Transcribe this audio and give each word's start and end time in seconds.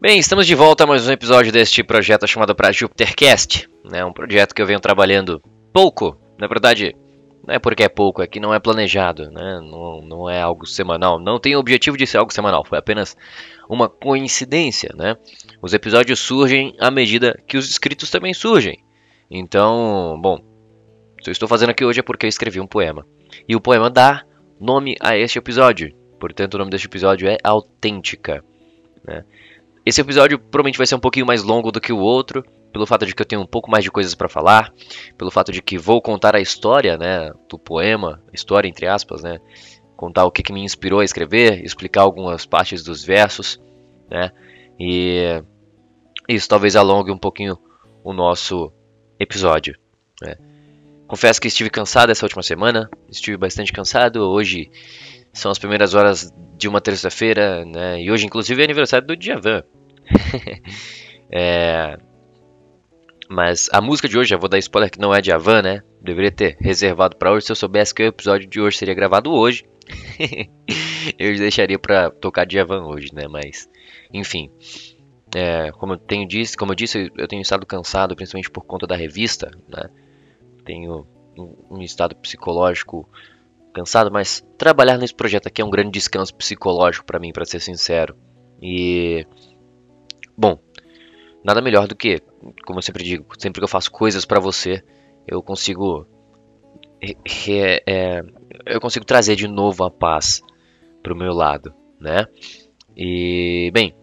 Bem, 0.00 0.18
estamos 0.18 0.46
de 0.46 0.54
volta 0.54 0.84
a 0.84 0.86
mais 0.86 1.06
um 1.06 1.12
episódio 1.12 1.52
deste 1.52 1.84
projeto 1.84 2.26
chamado 2.26 2.54
para 2.54 2.72
Jupitercast. 2.72 3.68
É 3.84 3.90
né? 3.90 4.02
um 4.02 4.14
projeto 4.14 4.54
que 4.54 4.62
eu 4.62 4.66
venho 4.66 4.80
trabalhando 4.80 5.42
pouco, 5.74 6.18
na 6.38 6.46
verdade, 6.46 6.96
não 7.46 7.54
é 7.54 7.58
porque 7.58 7.82
é 7.82 7.88
pouco, 7.88 8.22
é 8.22 8.26
que 8.26 8.40
não 8.40 8.54
é 8.54 8.58
planejado, 8.58 9.30
né? 9.30 9.60
não, 9.60 10.00
não 10.00 10.30
é 10.30 10.40
algo 10.40 10.64
semanal. 10.64 11.20
Não 11.20 11.38
tem 11.38 11.54
o 11.54 11.58
objetivo 11.58 11.98
de 11.98 12.06
ser 12.06 12.16
algo 12.16 12.32
semanal, 12.32 12.64
foi 12.64 12.78
apenas 12.78 13.14
uma 13.68 13.90
coincidência. 13.90 14.88
Né? 14.96 15.18
Os 15.60 15.74
episódios 15.74 16.18
surgem 16.18 16.74
à 16.80 16.90
medida 16.90 17.38
que 17.46 17.58
os 17.58 17.68
escritos 17.68 18.08
também 18.08 18.32
surgem. 18.32 18.82
Então, 19.30 20.18
bom, 20.18 20.38
se 21.22 21.28
eu 21.28 21.32
estou 21.32 21.46
fazendo 21.46 21.70
aqui 21.70 21.84
hoje 21.84 22.00
é 22.00 22.02
porque 22.02 22.24
eu 22.24 22.30
escrevi 22.30 22.58
um 22.58 22.66
poema. 22.66 23.06
E 23.46 23.54
o 23.54 23.60
poema 23.60 23.90
dá 23.90 24.24
nome 24.58 24.96
a 24.98 25.14
este 25.14 25.38
episódio. 25.38 25.94
Portanto, 26.18 26.54
o 26.54 26.58
nome 26.58 26.70
deste 26.70 26.86
episódio 26.86 27.28
é 27.28 27.36
Autêntica. 27.44 28.42
Né? 29.04 29.26
Esse 29.84 30.00
episódio 30.00 30.38
provavelmente 30.38 30.78
vai 30.78 30.86
ser 30.86 30.94
um 30.94 31.00
pouquinho 31.00 31.26
mais 31.26 31.42
longo 31.42 31.72
do 31.72 31.80
que 31.80 31.92
o 31.92 31.98
outro, 31.98 32.44
pelo 32.72 32.86
fato 32.86 33.06
de 33.06 33.14
que 33.14 33.22
eu 33.22 33.26
tenho 33.26 33.42
um 33.42 33.46
pouco 33.46 33.70
mais 33.70 33.82
de 33.82 33.90
coisas 33.90 34.14
para 34.14 34.28
falar, 34.28 34.72
pelo 35.16 35.30
fato 35.30 35.50
de 35.50 35.62
que 35.62 35.78
vou 35.78 36.00
contar 36.00 36.36
a 36.36 36.40
história, 36.40 36.96
né, 36.96 37.32
do 37.48 37.58
poema, 37.58 38.22
história 38.32 38.68
entre 38.68 38.86
aspas, 38.86 39.22
né, 39.22 39.40
contar 39.96 40.24
o 40.24 40.30
que, 40.30 40.42
que 40.42 40.52
me 40.52 40.62
inspirou 40.62 41.00
a 41.00 41.04
escrever, 41.04 41.64
explicar 41.64 42.02
algumas 42.02 42.46
partes 42.46 42.82
dos 42.82 43.04
versos, 43.04 43.60
né, 44.10 44.30
e 44.78 45.42
isso 46.28 46.48
talvez 46.48 46.76
alongue 46.76 47.10
um 47.10 47.18
pouquinho 47.18 47.58
o 48.04 48.12
nosso 48.12 48.72
episódio. 49.18 49.76
Né. 50.22 50.36
Confesso 51.08 51.40
que 51.40 51.48
estive 51.48 51.68
cansado 51.68 52.10
essa 52.10 52.24
última 52.24 52.42
semana, 52.42 52.88
estive 53.10 53.36
bastante 53.36 53.72
cansado. 53.72 54.20
Hoje 54.20 54.70
são 55.32 55.50
as 55.50 55.58
primeiras 55.58 55.92
horas 55.92 56.32
de 56.60 56.68
uma 56.68 56.80
terça-feira, 56.80 57.64
né? 57.64 58.00
E 58.00 58.10
hoje, 58.10 58.26
inclusive, 58.26 58.60
é 58.60 58.64
aniversário 58.64 59.06
do 59.06 59.16
Djavan. 59.16 59.62
é... 61.32 61.96
Mas 63.28 63.68
a 63.72 63.80
música 63.80 64.08
de 64.08 64.18
hoje, 64.18 64.30
já 64.30 64.36
vou 64.36 64.48
dar 64.48 64.58
spoiler 64.58 64.90
que 64.90 64.98
não 64.98 65.14
é 65.14 65.20
Djavan, 65.20 65.62
né? 65.62 65.82
Deveria 66.02 66.30
ter 66.30 66.56
reservado 66.60 67.16
para 67.16 67.32
hoje. 67.32 67.46
Se 67.46 67.52
eu 67.52 67.56
soubesse 67.56 67.94
que 67.94 68.02
o 68.02 68.06
episódio 68.06 68.48
de 68.48 68.60
hoje 68.60 68.76
seria 68.76 68.94
gravado 68.94 69.32
hoje, 69.32 69.64
eu 71.18 71.34
deixaria 71.36 71.78
para 71.78 72.10
tocar 72.10 72.44
Djavan 72.44 72.84
hoje, 72.86 73.08
né? 73.14 73.26
Mas, 73.28 73.68
enfim. 74.12 74.50
É, 75.34 75.70
como 75.72 75.92
eu 75.92 75.96
tenho 75.96 76.26
disse, 76.26 76.56
como 76.56 76.72
eu 76.72 76.76
disse, 76.76 77.10
eu 77.16 77.28
tenho 77.28 77.40
estado 77.40 77.64
cansado, 77.64 78.16
principalmente 78.16 78.50
por 78.50 78.64
conta 78.64 78.84
da 78.84 78.96
revista, 78.96 79.48
né? 79.68 79.88
tenho 80.64 81.06
um 81.70 81.80
estado 81.82 82.14
psicológico 82.16 83.08
cansado, 83.72 84.10
mas 84.10 84.44
trabalhar 84.58 84.98
nesse 84.98 85.14
projeto 85.14 85.46
aqui 85.46 85.62
é 85.62 85.64
um 85.64 85.70
grande 85.70 85.90
descanso 85.90 86.34
psicológico 86.34 87.06
para 87.06 87.18
mim, 87.18 87.32
para 87.32 87.44
ser 87.44 87.60
sincero. 87.60 88.16
E 88.60 89.26
bom, 90.36 90.58
nada 91.44 91.62
melhor 91.62 91.86
do 91.86 91.96
que, 91.96 92.20
como 92.64 92.78
eu 92.78 92.82
sempre 92.82 93.04
digo, 93.04 93.26
sempre 93.38 93.60
que 93.60 93.64
eu 93.64 93.68
faço 93.68 93.90
coisas 93.90 94.24
para 94.24 94.40
você, 94.40 94.82
eu 95.26 95.42
consigo 95.42 96.06
é, 97.02 97.82
é, 97.86 98.22
eu 98.66 98.80
consigo 98.80 99.04
trazer 99.04 99.36
de 99.36 99.48
novo 99.48 99.84
a 99.84 99.90
paz 99.90 100.42
pro 101.02 101.16
meu 101.16 101.32
lado, 101.32 101.72
né? 101.98 102.26
E 102.96 103.70
bem, 103.72 103.94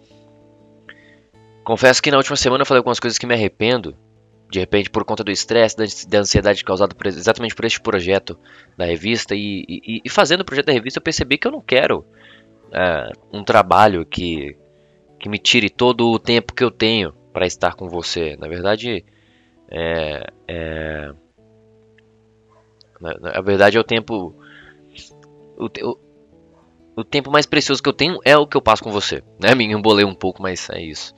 confesso 1.63 2.01
que 2.01 2.09
na 2.09 2.17
última 2.17 2.35
semana 2.35 2.63
eu 2.63 2.65
falei 2.65 2.79
algumas 2.79 2.99
coisas 2.99 3.19
que 3.19 3.27
me 3.27 3.35
arrependo 3.35 3.95
de 4.49 4.59
repente 4.59 4.89
por 4.89 5.03
conta 5.03 5.23
do 5.23 5.31
estresse, 5.31 5.75
da, 6.07 6.19
ansiedade 6.19 6.63
causada 6.63 6.95
por, 6.95 7.07
exatamente 7.07 7.55
por 7.55 7.65
este 7.65 7.81
projeto 7.81 8.39
da 8.77 8.85
revista 8.85 9.35
e, 9.35 9.65
e, 9.67 10.01
e, 10.05 10.09
fazendo 10.09 10.41
o 10.41 10.45
projeto 10.45 10.67
da 10.67 10.73
revista 10.73 10.99
eu 10.99 11.03
percebi 11.03 11.37
que 11.37 11.47
eu 11.47 11.51
não 11.51 11.61
quero 11.61 12.05
é, 12.71 13.11
um 13.31 13.43
trabalho 13.43 14.05
que, 14.05 14.55
que 15.19 15.29
me 15.29 15.37
tire 15.37 15.69
todo 15.69 16.09
o 16.09 16.19
tempo 16.19 16.53
que 16.53 16.63
eu 16.63 16.71
tenho 16.71 17.13
para 17.33 17.45
estar 17.45 17.75
com 17.75 17.87
você. 17.87 18.35
Na 18.37 18.47
verdade, 18.47 19.05
é, 19.69 20.27
é, 20.47 21.11
na, 22.99 23.13
na, 23.19 23.41
verdade 23.41 23.77
é 23.77 23.79
o 23.79 23.83
tempo 23.83 24.33
o, 25.57 25.65
o, 25.65 25.97
o 26.95 27.03
tempo 27.03 27.29
mais 27.29 27.45
precioso 27.45 27.81
que 27.81 27.89
eu 27.89 27.93
tenho 27.93 28.19
é 28.25 28.35
o 28.37 28.47
que 28.47 28.57
eu 28.57 28.61
passo 28.61 28.83
com 28.83 28.91
você. 28.91 29.23
Né? 29.39 29.53
Me 29.55 29.65
embolei 29.65 30.05
um 30.05 30.15
pouco, 30.15 30.41
mas 30.41 30.69
é 30.69 30.81
isso. 30.81 31.13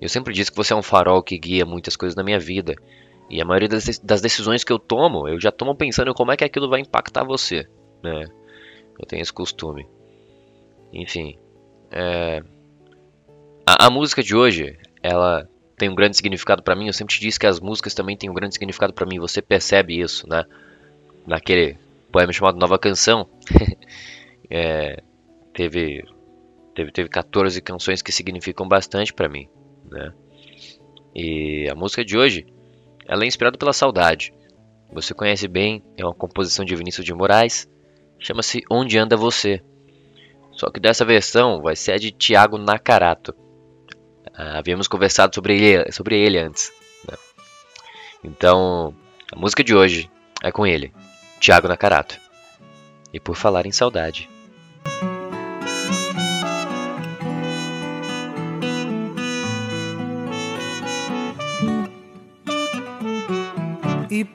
Eu 0.00 0.08
sempre 0.08 0.32
disse 0.32 0.50
que 0.50 0.56
você 0.56 0.72
é 0.72 0.76
um 0.76 0.82
farol 0.82 1.22
que 1.22 1.38
guia 1.38 1.66
muitas 1.66 1.96
coisas 1.96 2.14
na 2.14 2.22
minha 2.22 2.38
vida. 2.38 2.74
E 3.28 3.42
a 3.42 3.44
maioria 3.44 3.68
das 3.68 4.20
decisões 4.20 4.64
que 4.64 4.72
eu 4.72 4.78
tomo, 4.78 5.28
eu 5.28 5.40
já 5.40 5.50
tomo 5.50 5.74
pensando 5.74 6.14
como 6.14 6.32
é 6.32 6.36
que 6.36 6.44
aquilo 6.44 6.68
vai 6.68 6.80
impactar 6.80 7.24
você. 7.24 7.68
Né? 8.02 8.26
Eu 8.98 9.06
tenho 9.06 9.20
esse 9.20 9.32
costume. 9.32 9.86
Enfim. 10.92 11.36
É... 11.90 12.42
A, 13.66 13.86
a, 13.86 13.90
música 13.90 14.22
de 14.22 14.34
hoje, 14.34 14.78
ela 15.02 15.46
tem 15.76 15.90
um 15.90 15.94
grande 15.94 16.16
significado 16.16 16.62
para 16.62 16.76
mim. 16.76 16.86
Eu 16.86 16.92
sempre 16.92 17.14
te 17.14 17.20
disse 17.20 17.38
que 17.38 17.46
as 17.46 17.60
músicas 17.60 17.92
também 17.92 18.16
têm 18.16 18.30
um 18.30 18.34
grande 18.34 18.54
significado 18.54 18.94
para 18.94 19.04
mim. 19.04 19.18
Você 19.18 19.42
percebe 19.42 20.00
isso, 20.00 20.26
né? 20.28 20.44
Naquele 21.26 21.76
poema 22.10 22.32
chamado 22.32 22.56
Nova 22.56 22.78
Canção. 22.78 23.28
é... 24.48 25.02
teve, 25.52 26.02
teve, 26.74 26.92
teve 26.92 27.08
14 27.10 27.60
canções 27.60 28.00
que 28.00 28.12
significam 28.12 28.66
bastante 28.66 29.12
para 29.12 29.28
mim 29.28 29.48
né? 29.90 30.12
E 31.14 31.68
a 31.68 31.74
música 31.74 32.04
de 32.04 32.16
hoje, 32.16 32.46
ela 33.06 33.24
é 33.24 33.26
inspirada 33.26 33.58
pela 33.58 33.72
saudade. 33.72 34.32
Você 34.92 35.12
conhece 35.12 35.48
bem, 35.48 35.82
é 35.96 36.04
uma 36.04 36.14
composição 36.14 36.64
de 36.64 36.74
Vinícius 36.74 37.04
de 37.04 37.12
Moraes, 37.12 37.68
chama-se 38.18 38.62
Onde 38.70 38.98
Anda 38.98 39.16
Você. 39.16 39.62
Só 40.52 40.70
que 40.70 40.80
dessa 40.80 41.04
versão 41.04 41.60
vai 41.60 41.76
ser 41.76 41.92
a 41.92 41.96
de 41.98 42.10
Tiago 42.10 42.58
Nakarato. 42.58 43.34
Ah, 44.34 44.58
havíamos 44.58 44.88
conversado 44.88 45.34
sobre 45.34 45.60
ele, 45.60 45.92
sobre 45.92 46.18
ele 46.18 46.38
antes. 46.38 46.72
Né? 47.08 47.16
Então, 48.24 48.94
a 49.32 49.36
música 49.36 49.62
de 49.62 49.74
hoje 49.74 50.10
é 50.42 50.50
com 50.50 50.66
ele, 50.66 50.92
Tiago 51.40 51.68
Nakarato. 51.68 52.18
E 53.12 53.20
por 53.20 53.36
falar 53.36 53.66
em 53.66 53.72
saudade. 53.72 54.28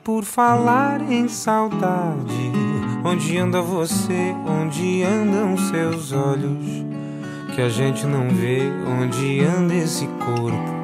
Por 0.04 0.22
falar 0.22 1.00
em 1.10 1.28
saudade, 1.28 2.52
onde 3.02 3.38
anda 3.38 3.62
você? 3.62 4.34
Onde 4.46 5.02
andam 5.02 5.56
seus 5.56 6.12
olhos? 6.12 6.84
Que 7.54 7.62
a 7.62 7.70
gente 7.70 8.04
não 8.04 8.28
vê 8.28 8.60
onde 9.00 9.40
anda 9.40 9.74
esse 9.74 10.06
corpo 10.06 10.74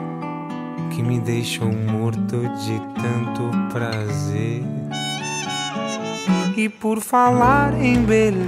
que 0.90 1.02
me 1.02 1.20
deixa 1.20 1.62
morto 1.66 2.40
de 2.40 2.80
tanto 2.94 3.50
prazer. 3.70 4.62
E 6.56 6.68
por 6.70 7.00
falar 7.00 7.78
em 7.78 8.02
beleza, 8.02 8.46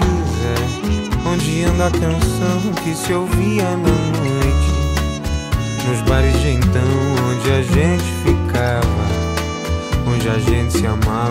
onde 1.30 1.64
anda 1.64 1.88
a 1.88 1.90
canção 1.90 2.72
que 2.82 2.94
se 2.94 3.12
ouvia 3.12 3.64
na 3.64 3.76
noite? 3.76 4.72
Nos 5.86 6.00
bares 6.08 6.40
de 6.40 6.48
então, 6.48 6.82
onde 7.30 7.50
a 7.50 7.62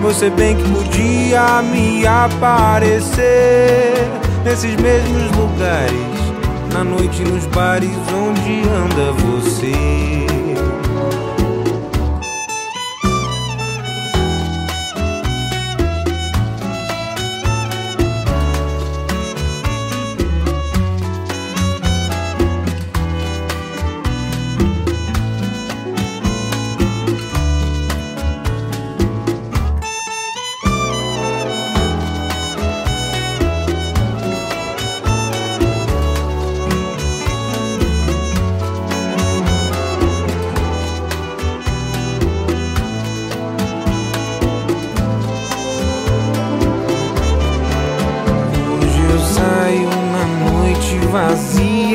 você 0.00 0.30
bem 0.30 0.56
que 0.56 0.62
podia 0.70 1.62
me 1.62 2.06
aparecer 2.06 3.94
nesses 4.44 4.74
mesmos 4.76 5.36
lugares, 5.36 5.92
na 6.72 6.82
noite 6.82 7.22
nos 7.22 7.44
bares 7.46 7.90
onde 8.12 8.62
anda 8.68 9.12
você. 9.12 10.26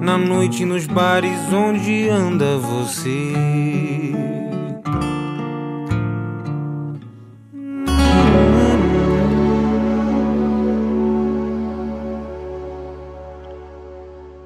na 0.00 0.18
noite 0.18 0.64
nos 0.64 0.86
bares 0.86 1.52
onde 1.52 2.08
anda 2.08 2.56
você. 2.58 3.32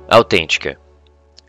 Autêntica. 0.09 0.79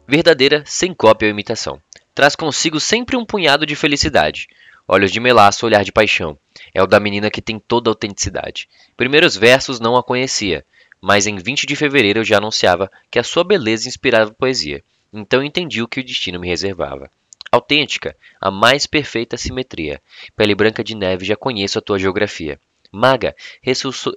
Verdadeira, 0.07 0.63
sem 0.65 0.93
cópia 0.93 1.27
ou 1.27 1.31
imitação. 1.31 1.81
Traz 2.13 2.35
consigo 2.35 2.79
sempre 2.79 3.17
um 3.17 3.25
punhado 3.25 3.65
de 3.65 3.75
felicidade. 3.75 4.47
Olhos 4.87 5.11
de 5.11 5.19
melaço, 5.19 5.65
olhar 5.65 5.83
de 5.83 5.91
paixão. 5.91 6.37
É 6.73 6.83
o 6.83 6.87
da 6.87 6.99
menina 6.99 7.31
que 7.31 7.41
tem 7.41 7.57
toda 7.57 7.89
a 7.89 7.91
autenticidade. 7.91 8.67
Primeiros 8.97 9.35
versos 9.35 9.79
não 9.79 9.95
a 9.95 10.03
conhecia, 10.03 10.65
mas 11.01 11.25
em 11.25 11.35
20 11.37 11.65
de 11.65 11.75
fevereiro 11.75 12.19
eu 12.19 12.23
já 12.23 12.37
anunciava 12.37 12.91
que 13.09 13.17
a 13.17 13.23
sua 13.23 13.43
beleza 13.43 13.89
inspirava 13.89 14.33
poesia. 14.33 14.83
Então 15.11 15.43
entendi 15.43 15.81
o 15.81 15.87
que 15.87 15.99
o 15.99 16.03
destino 16.03 16.39
me 16.39 16.47
reservava. 16.47 17.09
Autêntica, 17.51 18.15
a 18.39 18.49
mais 18.49 18.85
perfeita 18.85 19.35
simetria. 19.35 20.01
Pele 20.37 20.55
branca 20.55 20.83
de 20.83 20.95
neve, 20.95 21.25
já 21.25 21.35
conheço 21.35 21.79
a 21.79 21.81
tua 21.81 21.99
geografia. 21.99 22.59
Maga, 22.91 23.35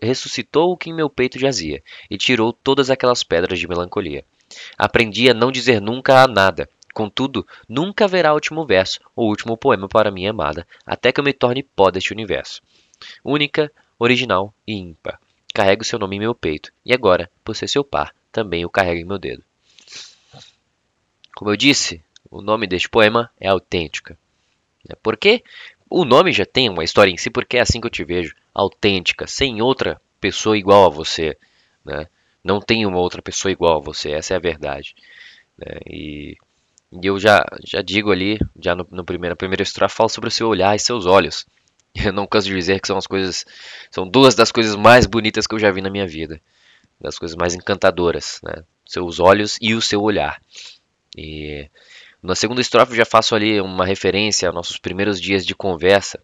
ressuscitou 0.02 0.72
o 0.72 0.76
que 0.76 0.90
em 0.90 0.94
meu 0.94 1.08
peito 1.08 1.38
jazia, 1.38 1.82
e 2.10 2.18
tirou 2.18 2.52
todas 2.52 2.90
aquelas 2.90 3.22
pedras 3.22 3.58
de 3.58 3.68
melancolia. 3.68 4.24
Aprendi 4.76 5.30
a 5.30 5.34
não 5.34 5.50
dizer 5.50 5.80
nunca 5.80 6.22
a 6.22 6.28
nada. 6.28 6.68
Contudo, 6.92 7.46
nunca 7.68 8.04
haverá 8.04 8.32
último 8.34 8.64
verso 8.64 9.00
ou 9.16 9.28
último 9.28 9.56
poema 9.56 9.88
para 9.88 10.12
minha 10.12 10.30
amada, 10.30 10.66
até 10.86 11.10
que 11.10 11.18
eu 11.18 11.24
me 11.24 11.32
torne 11.32 11.62
pó 11.62 11.90
deste 11.90 12.12
universo. 12.12 12.62
Única, 13.24 13.70
original 13.98 14.54
e 14.66 14.74
ímpar. 14.74 15.18
Carrego 15.54 15.84
seu 15.84 15.98
nome 15.98 16.16
em 16.16 16.18
meu 16.20 16.34
peito, 16.34 16.70
e 16.84 16.92
agora, 16.92 17.30
por 17.42 17.56
ser 17.56 17.68
seu 17.68 17.82
par, 17.82 18.14
também 18.30 18.64
o 18.66 18.70
carrego 18.70 19.00
em 19.00 19.04
meu 19.04 19.18
dedo. 19.18 19.42
Como 21.34 21.50
eu 21.50 21.56
disse, 21.56 22.02
o 22.30 22.42
nome 22.42 22.66
deste 22.66 22.88
poema 22.88 23.30
é 23.40 23.48
Autêntica. 23.48 24.18
Por 25.02 25.16
quê? 25.16 25.42
O 25.88 26.04
nome 26.04 26.32
já 26.32 26.44
tem 26.44 26.68
uma 26.68 26.84
história 26.84 27.10
em 27.10 27.16
si, 27.16 27.30
porque 27.30 27.56
é 27.56 27.60
assim 27.60 27.80
que 27.80 27.86
eu 27.86 27.90
te 27.90 28.04
vejo. 28.04 28.34
Autêntica, 28.52 29.26
sem 29.26 29.62
outra 29.62 30.00
pessoa 30.20 30.58
igual 30.58 30.86
a 30.86 30.88
você. 30.88 31.36
Né? 31.84 32.06
Não 32.42 32.60
tem 32.60 32.84
uma 32.84 32.98
outra 32.98 33.22
pessoa 33.22 33.52
igual 33.52 33.78
a 33.78 33.80
você, 33.80 34.10
essa 34.10 34.34
é 34.34 34.36
a 34.36 34.40
verdade. 34.40 34.94
Né? 35.56 35.78
E, 35.86 36.36
e, 36.92 37.06
eu 37.06 37.18
já, 37.18 37.44
já 37.64 37.80
digo 37.80 38.10
ali, 38.10 38.38
já 38.60 38.74
no, 38.74 38.86
no 38.90 39.04
primeiro, 39.04 39.36
primeiro 39.36 39.62
estrofe, 39.62 39.94
falo 39.94 40.08
sobre 40.08 40.28
o 40.28 40.32
seu 40.32 40.48
olhar 40.48 40.74
e 40.74 40.78
seus 40.80 41.06
olhos. 41.06 41.46
Eu 41.94 42.12
não 42.12 42.26
canso 42.26 42.48
de 42.48 42.54
dizer 42.54 42.80
que 42.80 42.88
são 42.88 42.96
as 42.96 43.06
coisas, 43.06 43.46
são 43.90 44.08
duas 44.08 44.34
das 44.34 44.50
coisas 44.50 44.74
mais 44.74 45.06
bonitas 45.06 45.46
que 45.46 45.54
eu 45.54 45.58
já 45.58 45.70
vi 45.70 45.80
na 45.80 45.90
minha 45.90 46.06
vida, 46.06 46.40
das 47.00 47.18
coisas 47.18 47.36
mais 47.36 47.54
encantadoras, 47.54 48.40
né? 48.42 48.64
Seus 48.86 49.20
olhos 49.20 49.56
e 49.60 49.74
o 49.74 49.80
seu 49.80 50.02
olhar. 50.02 50.40
E 51.16 51.68
na 52.22 52.34
segunda 52.34 52.60
estrofe 52.60 52.92
eu 52.92 52.96
já 52.96 53.04
faço 53.04 53.34
ali 53.34 53.60
uma 53.60 53.86
referência 53.86 54.48
aos 54.48 54.54
nossos 54.54 54.78
primeiros 54.78 55.20
dias 55.20 55.46
de 55.46 55.54
conversa, 55.54 56.20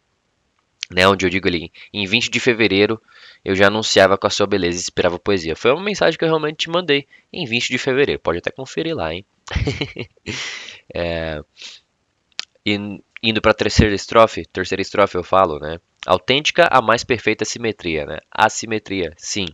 né, 0.90 1.06
onde 1.06 1.24
eu 1.24 1.30
digo 1.30 1.46
ali, 1.46 1.70
em 1.92 2.04
20 2.04 2.30
de 2.30 2.40
fevereiro 2.40 3.00
eu 3.44 3.54
já 3.54 3.68
anunciava 3.68 4.18
com 4.18 4.26
a 4.26 4.30
sua 4.30 4.46
beleza 4.46 4.76
e 4.76 4.80
inspirava 4.80 5.18
poesia. 5.18 5.54
Foi 5.54 5.70
uma 5.70 5.82
mensagem 5.82 6.18
que 6.18 6.24
eu 6.24 6.28
realmente 6.28 6.56
te 6.56 6.70
mandei 6.70 7.06
em 7.32 7.46
20 7.46 7.68
de 7.68 7.78
fevereiro, 7.78 8.20
pode 8.20 8.38
até 8.38 8.50
conferir 8.50 8.94
lá, 8.94 9.14
hein? 9.14 9.24
é, 10.92 11.42
e, 12.66 13.00
indo 13.22 13.40
para 13.40 13.50
a 13.50 13.54
terceira 13.54 13.94
estrofe, 13.94 14.46
terceira 14.46 14.82
estrofe 14.82 15.16
eu 15.16 15.24
falo, 15.24 15.58
né? 15.58 15.78
Autêntica, 16.06 16.68
a 16.70 16.80
mais 16.80 17.04
perfeita 17.04 17.44
simetria, 17.44 18.06
né? 18.06 18.18
Assimetria, 18.30 19.12
sim. 19.18 19.46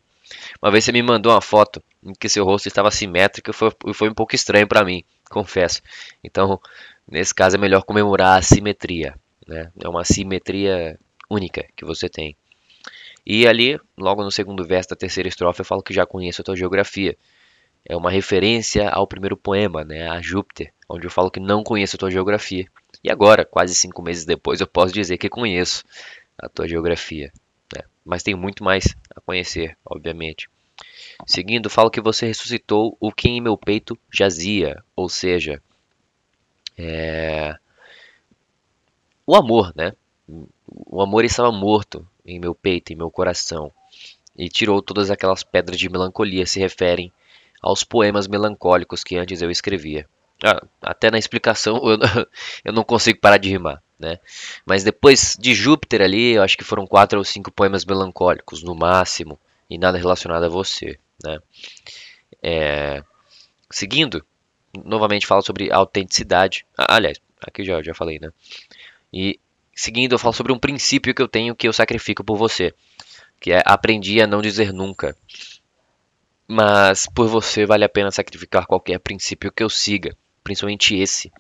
Uma 0.63 0.71
vez 0.71 0.85
você 0.85 0.93
me 0.93 1.03
mandou 1.03 1.33
uma 1.33 1.41
foto 1.41 1.83
em 2.03 2.13
que 2.13 2.29
seu 2.29 2.45
rosto 2.45 2.69
estava 2.69 2.91
simétrico 2.91 3.51
e 3.51 3.53
foi, 3.53 3.71
foi 3.95 4.09
um 4.09 4.15
pouco 4.15 4.35
estranho 4.35 4.67
para 4.67 4.85
mim, 4.85 5.05
confesso. 5.31 5.83
Então, 6.23 6.61
nesse 7.09 7.35
caso 7.35 7.57
é 7.57 7.59
melhor 7.59 7.83
comemorar 7.83 8.39
a 8.39 8.43
simetria, 8.43 9.15
né? 9.47 9.71
É 9.83 9.89
uma 9.89 10.05
simetria 10.05 10.99
única 11.31 11.65
que 11.77 11.85
você 11.85 12.09
tem. 12.09 12.37
E 13.25 13.47
ali, 13.47 13.81
logo 13.99 14.23
no 14.23 14.31
segundo 14.31 14.65
verso 14.65 14.91
da 14.91 14.97
terceira 14.97 15.29
estrofe, 15.29 15.61
eu 15.61 15.65
falo 15.65 15.83
que 15.83 15.93
já 15.93 16.07
conheço 16.07 16.41
a 16.43 16.45
tua 16.45 16.57
geografia. 16.57 17.17
É 17.89 17.97
uma 17.97 18.11
referência 18.11 18.89
ao 18.89 19.07
primeiro 19.07 19.37
poema, 19.37 19.85
né, 19.85 20.09
a 20.09 20.21
Júpiter, 20.21 20.73
onde 20.89 21.07
eu 21.07 21.11
falo 21.11 21.31
que 21.31 21.39
não 21.39 21.63
conheço 21.63 21.97
a 21.97 21.99
tua 21.99 22.11
geografia. 22.11 22.67
E 23.03 23.11
agora, 23.11 23.45
quase 23.45 23.75
cinco 23.75 24.03
meses 24.03 24.25
depois, 24.25 24.61
eu 24.61 24.67
posso 24.67 24.93
dizer 24.93 25.17
que 25.19 25.29
conheço 25.29 25.85
a 26.37 26.49
tua 26.49 26.67
geografia. 26.67 27.33
Né? 27.75 27.85
Mas 28.05 28.25
tem 28.25 28.35
muito 28.35 28.65
mais 28.65 28.95
a 29.15 29.21
conhecer, 29.21 29.77
obviamente. 29.85 30.49
Seguindo, 31.25 31.71
falo 31.71 31.91
que 31.91 32.01
você 32.01 32.27
ressuscitou 32.27 32.97
o 33.01 33.13
que 33.13 33.29
em 33.29 33.41
meu 33.41 33.57
peito 33.57 33.97
jazia, 34.13 34.83
ou 34.95 35.09
seja, 35.09 35.63
é... 36.77 37.57
o 39.25 39.35
amor, 39.35 39.73
né? 39.75 39.93
O 40.69 41.01
amor 41.01 41.25
estava 41.25 41.53
morto 41.53 42.07
em 42.25 42.39
meu 42.39 42.55
peito, 42.55 42.93
em 42.93 42.97
meu 42.97 43.11
coração, 43.11 43.73
e 44.37 44.49
tirou 44.49 44.83
todas 44.83 45.11
aquelas 45.11 45.43
pedras 45.45 45.79
de 45.79 45.89
melancolia 45.89 46.45
se 46.45 46.59
referem 46.59 47.13
aos 47.63 47.85
poemas 47.85 48.27
melancólicos 48.29 49.03
que 49.05 49.17
antes 49.17 49.43
eu 49.43 49.51
escrevia. 49.51 50.09
Ah, 50.45 50.63
até 50.83 51.11
na 51.11 51.19
explicação 51.19 51.81
eu, 51.89 51.99
eu 52.65 52.73
não 52.73 52.85
consigo 52.85 53.21
parar 53.21 53.39
de 53.39 53.49
rimar, 53.49 53.83
né? 53.99 54.19
Mas 54.65 54.85
depois 54.85 55.37
de 55.39 55.55
Júpiter 55.55 56.03
ali, 56.03 56.33
eu 56.33 56.43
acho 56.43 56.57
que 56.57 56.65
foram 56.65 56.87
quatro 56.87 57.19
ou 57.19 57.25
cinco 57.25 57.51
poemas 57.51 57.85
melancólicos 57.85 58.63
no 58.63 58.75
máximo 58.75 59.39
e 59.69 59.79
nada 59.79 59.99
relacionado 59.99 60.45
a 60.45 60.49
você, 60.49 60.99
né? 61.25 61.39
É, 62.43 63.03
seguindo, 63.71 64.25
novamente 64.85 65.27
falo 65.27 65.43
sobre 65.43 65.73
autenticidade. 65.73 66.67
Ah, 66.77 66.97
aliás, 66.97 67.19
aqui 67.41 67.65
já 67.65 67.83
já 67.83 67.95
falei, 67.95 68.19
né? 68.19 68.31
E 69.13 69.41
Seguindo, 69.79 70.15
eu 70.15 70.19
falo 70.19 70.33
sobre 70.33 70.55
um 70.55 70.59
princípio 70.59 71.15
que 71.15 71.21
eu 71.21 71.29
tenho 71.29 71.55
que 71.55 71.69
eu 71.69 71.73
sacrifico 71.73 72.25
por 72.25 72.39
você, 72.39 72.73
que 73.39 73.53
é 73.53 73.63
aprendi 73.67 74.23
a 74.23 74.27
não 74.27 74.41
dizer 74.41 74.73
nunca. 74.73 75.15
Mas 76.49 77.07
por 77.07 77.29
você 77.29 77.67
vale 77.67 77.85
a 77.85 77.89
pena 77.89 78.11
sacrificar 78.11 78.67
qualquer 78.67 78.99
princípio 78.99 79.51
que 79.51 79.63
eu 79.63 79.69
siga, 79.69 80.17
principalmente 80.45 80.97
esse. 80.97 81.33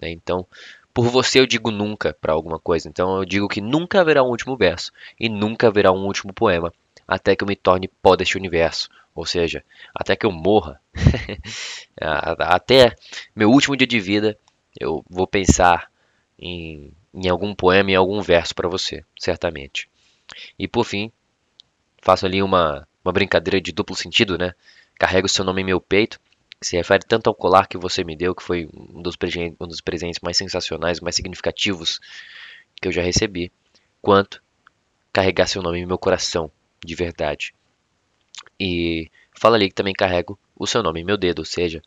Né? 0.00 0.10
Então, 0.10 0.46
por 0.94 1.08
você 1.08 1.40
eu 1.40 1.46
digo 1.46 1.70
nunca 1.70 2.16
para 2.20 2.32
alguma 2.32 2.58
coisa. 2.58 2.88
Então 2.88 3.16
eu 3.16 3.24
digo 3.24 3.48
que 3.48 3.60
nunca 3.60 4.00
haverá 4.00 4.22
um 4.22 4.28
último 4.28 4.56
verso 4.56 4.92
e 5.18 5.28
nunca 5.28 5.68
haverá 5.68 5.92
um 5.92 6.06
último 6.06 6.32
poema, 6.32 6.72
até 7.06 7.34
que 7.34 7.42
eu 7.42 7.48
me 7.48 7.56
torne 7.56 7.88
pó 7.88 8.14
deste 8.16 8.36
universo. 8.36 8.88
Ou 9.14 9.26
seja, 9.26 9.62
até 9.94 10.16
que 10.16 10.24
eu 10.24 10.32
morra, 10.32 10.80
até 12.38 12.94
meu 13.36 13.50
último 13.50 13.76
dia 13.76 13.86
de 13.86 14.00
vida, 14.00 14.38
eu 14.80 15.04
vou 15.10 15.26
pensar 15.26 15.90
em 16.38 16.92
em 17.14 17.28
algum 17.28 17.54
poema, 17.54 17.90
em 17.90 17.94
algum 17.94 18.20
verso 18.22 18.54
para 18.54 18.68
você, 18.68 19.04
certamente. 19.18 19.88
E 20.58 20.66
por 20.66 20.84
fim, 20.84 21.12
faço 22.00 22.26
ali 22.26 22.42
uma, 22.42 22.86
uma 23.04 23.12
brincadeira 23.12 23.60
de 23.60 23.72
duplo 23.72 23.96
sentido, 23.96 24.38
né? 24.38 24.54
Carrego 24.98 25.28
seu 25.28 25.44
nome 25.44 25.62
em 25.62 25.64
meu 25.64 25.80
peito, 25.80 26.20
que 26.60 26.66
se 26.66 26.76
refere 26.76 27.04
tanto 27.06 27.28
ao 27.28 27.34
colar 27.34 27.66
que 27.66 27.76
você 27.76 28.04
me 28.04 28.16
deu, 28.16 28.34
que 28.34 28.42
foi 28.42 28.68
um 28.72 29.02
dos, 29.02 29.16
presentes, 29.16 29.56
um 29.60 29.66
dos 29.66 29.80
presentes 29.80 30.20
mais 30.22 30.36
sensacionais, 30.36 31.00
mais 31.00 31.16
significativos 31.16 32.00
que 32.80 32.88
eu 32.88 32.92
já 32.92 33.02
recebi, 33.02 33.50
quanto 34.00 34.42
carregar 35.12 35.46
seu 35.46 35.62
nome 35.62 35.80
em 35.80 35.86
meu 35.86 35.98
coração, 35.98 36.50
de 36.84 36.94
verdade. 36.94 37.54
E 38.58 39.10
fala 39.38 39.56
ali 39.56 39.68
que 39.68 39.74
também 39.74 39.92
carrego 39.92 40.38
o 40.56 40.66
seu 40.66 40.82
nome 40.82 41.00
em 41.00 41.04
meu 41.04 41.16
dedo, 41.16 41.40
ou 41.40 41.44
seja, 41.44 41.82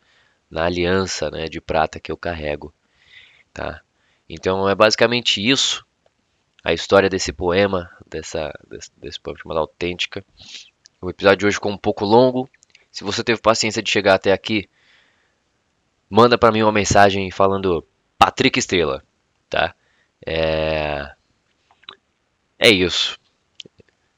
na 0.50 0.64
aliança 0.64 1.30
né, 1.30 1.46
de 1.46 1.60
prata 1.60 1.98
que 1.98 2.12
eu 2.12 2.16
carrego. 2.16 2.72
Tá? 3.52 3.80
Então 4.28 4.68
é 4.68 4.74
basicamente 4.74 5.46
isso, 5.46 5.86
a 6.62 6.72
história 6.72 7.08
desse 7.08 7.32
poema, 7.32 7.90
dessa, 8.06 8.52
desse, 8.68 8.90
desse 8.96 9.20
poema 9.20 9.38
chamado 9.40 9.60
Autêntica. 9.60 10.24
O 11.00 11.10
episódio 11.10 11.38
de 11.38 11.46
hoje 11.46 11.56
ficou 11.56 11.72
um 11.72 11.78
pouco 11.78 12.04
longo. 12.04 12.48
Se 12.90 13.04
você 13.04 13.22
teve 13.22 13.40
paciência 13.40 13.82
de 13.82 13.90
chegar 13.90 14.14
até 14.14 14.32
aqui, 14.32 14.68
manda 16.08 16.38
para 16.38 16.52
mim 16.52 16.62
uma 16.62 16.72
mensagem 16.72 17.30
falando 17.30 17.86
Patrick 18.18 18.58
Estrela, 18.58 19.04
tá? 19.50 19.74
É... 20.24 21.12
é 22.58 22.70
isso. 22.70 23.18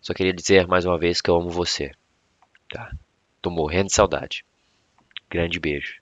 Só 0.00 0.14
queria 0.14 0.32
dizer 0.32 0.66
mais 0.66 0.84
uma 0.84 0.98
vez 0.98 1.20
que 1.20 1.28
eu 1.28 1.36
amo 1.36 1.50
você, 1.50 1.92
tá? 2.70 2.92
Tô 3.42 3.50
morrendo 3.50 3.88
de 3.88 3.94
saudade. 3.94 4.44
Grande 5.28 5.58
beijo. 5.60 6.00